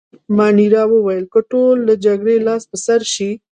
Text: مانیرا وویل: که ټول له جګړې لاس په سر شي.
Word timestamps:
مانیرا 0.37 0.83
وویل: 0.89 1.25
که 1.33 1.39
ټول 1.51 1.75
له 1.87 1.93
جګړې 2.05 2.35
لاس 2.47 2.63
په 2.71 2.77
سر 2.85 3.01
شي. 3.13 3.31